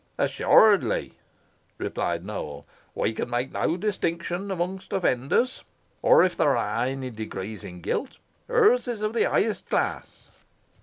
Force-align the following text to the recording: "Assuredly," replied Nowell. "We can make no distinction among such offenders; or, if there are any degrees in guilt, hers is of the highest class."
"Assuredly," 0.17 1.13
replied 1.77 2.25
Nowell. 2.25 2.65
"We 2.95 3.13
can 3.13 3.29
make 3.29 3.51
no 3.51 3.77
distinction 3.77 4.49
among 4.49 4.79
such 4.79 4.93
offenders; 4.93 5.63
or, 6.01 6.23
if 6.23 6.35
there 6.35 6.57
are 6.57 6.85
any 6.85 7.11
degrees 7.11 7.63
in 7.63 7.81
guilt, 7.81 8.17
hers 8.47 8.87
is 8.87 9.01
of 9.01 9.13
the 9.13 9.29
highest 9.29 9.69
class." 9.69 10.29